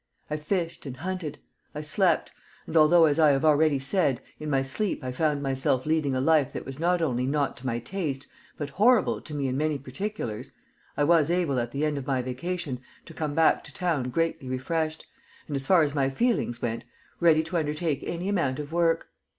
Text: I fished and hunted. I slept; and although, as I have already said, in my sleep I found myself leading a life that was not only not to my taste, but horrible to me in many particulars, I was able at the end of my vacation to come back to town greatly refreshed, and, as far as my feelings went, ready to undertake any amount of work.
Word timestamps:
I 0.31 0.37
fished 0.37 0.87
and 0.87 0.97
hunted. 0.97 1.37
I 1.75 1.81
slept; 1.81 2.31
and 2.65 2.75
although, 2.75 3.05
as 3.05 3.19
I 3.19 3.29
have 3.29 3.45
already 3.45 3.77
said, 3.77 4.19
in 4.39 4.49
my 4.49 4.63
sleep 4.63 5.03
I 5.03 5.11
found 5.11 5.43
myself 5.43 5.85
leading 5.85 6.15
a 6.15 6.19
life 6.19 6.53
that 6.53 6.65
was 6.65 6.79
not 6.79 7.03
only 7.03 7.27
not 7.27 7.55
to 7.57 7.67
my 7.67 7.77
taste, 7.77 8.25
but 8.57 8.71
horrible 8.81 9.21
to 9.21 9.33
me 9.35 9.47
in 9.47 9.55
many 9.57 9.77
particulars, 9.77 10.53
I 10.97 11.03
was 11.03 11.29
able 11.29 11.59
at 11.59 11.69
the 11.69 11.85
end 11.85 11.99
of 11.99 12.07
my 12.07 12.23
vacation 12.23 12.79
to 13.05 13.13
come 13.13 13.35
back 13.35 13.63
to 13.63 13.71
town 13.71 14.09
greatly 14.09 14.49
refreshed, 14.49 15.05
and, 15.45 15.55
as 15.55 15.67
far 15.67 15.83
as 15.83 15.93
my 15.93 16.09
feelings 16.09 16.63
went, 16.63 16.83
ready 17.19 17.43
to 17.43 17.57
undertake 17.57 18.01
any 18.01 18.27
amount 18.27 18.57
of 18.57 18.71
work. 18.71 19.09